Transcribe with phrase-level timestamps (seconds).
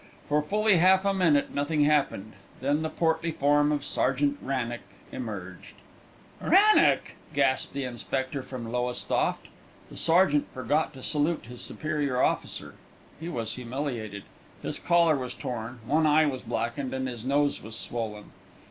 [0.27, 4.79] For fully half a minute nothing happened; then the portly form of Sergeant Wrannock
[5.11, 5.75] emerged.
[6.41, 9.45] "Wrannock!" gasped the inspector from Lowestoft.
[9.91, 12.73] The sergeant forgot to salute his superior officer.
[13.19, 14.23] He was humiliated.
[14.63, 18.31] His collar was torn, one eye was blackened, and his nose was swollen.